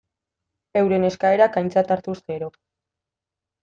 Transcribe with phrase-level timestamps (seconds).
[0.81, 2.53] Euren eskaerak aintzat hartuz gero.